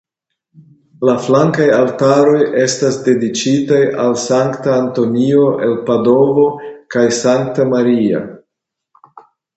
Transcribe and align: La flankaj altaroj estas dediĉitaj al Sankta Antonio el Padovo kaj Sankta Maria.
La 1.07 1.13
flankaj 1.25 1.65
altaroj 1.79 2.39
estas 2.61 2.97
dediĉitaj 3.09 3.81
al 4.05 4.17
Sankta 4.23 4.73
Antonio 4.79 5.45
el 5.69 5.77
Padovo 5.91 6.47
kaj 6.97 7.05
Sankta 7.21 7.67
Maria. 7.77 8.27